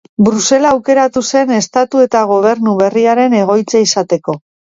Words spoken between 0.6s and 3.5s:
aukeratu zen estatu eta gobernu berriaren